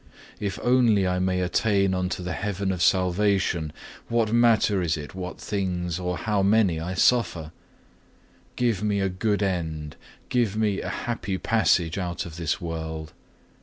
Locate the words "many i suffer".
6.41-7.51